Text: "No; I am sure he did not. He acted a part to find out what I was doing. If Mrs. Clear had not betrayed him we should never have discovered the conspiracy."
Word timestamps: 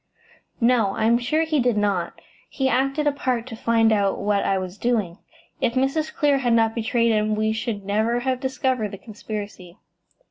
"No; 0.59 0.95
I 0.95 1.05
am 1.05 1.19
sure 1.19 1.43
he 1.43 1.59
did 1.59 1.77
not. 1.77 2.19
He 2.49 2.67
acted 2.67 3.05
a 3.05 3.11
part 3.11 3.45
to 3.45 3.55
find 3.55 3.91
out 3.91 4.17
what 4.17 4.43
I 4.43 4.57
was 4.57 4.79
doing. 4.79 5.19
If 5.61 5.73
Mrs. 5.75 6.11
Clear 6.11 6.39
had 6.39 6.53
not 6.53 6.73
betrayed 6.73 7.11
him 7.11 7.35
we 7.35 7.51
should 7.51 7.85
never 7.85 8.21
have 8.21 8.39
discovered 8.39 8.89
the 8.89 8.97
conspiracy." 8.97 9.77